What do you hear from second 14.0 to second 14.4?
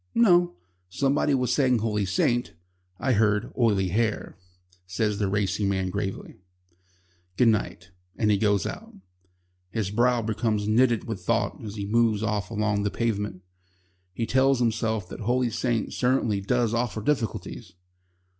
He